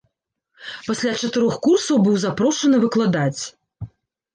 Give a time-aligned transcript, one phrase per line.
[0.87, 3.41] Пасля чатырох курсаў быў запрошаны выкладаць.